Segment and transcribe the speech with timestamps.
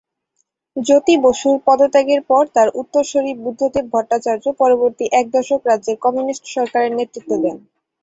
[0.75, 7.31] জ্যোতি বসুর পদত্যাগের পর তার উত্তরসূরি বুদ্ধদেব ভট্টাচার্য পরবর্তী এক দশক রাজ্যের কমিউনিস্ট সরকারের নেতৃত্ব
[7.43, 7.57] দেন।